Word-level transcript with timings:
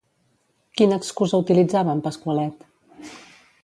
Quina 0.79 0.97
excusa 1.03 1.41
utilitzava 1.43 1.97
en 1.97 2.03
Pasqualet? 2.09 2.69